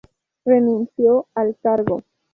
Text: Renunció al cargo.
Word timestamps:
Renunció 0.45 1.27
al 1.35 1.55
cargo. 1.61 2.01